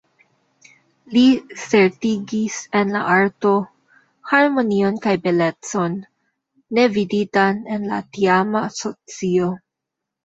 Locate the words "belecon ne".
5.27-6.87